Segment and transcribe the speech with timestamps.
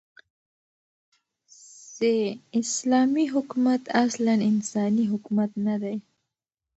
[1.95, 1.97] ز:
[2.61, 5.95] اسلامې حكومت اصلاً انساني حكومت نه دى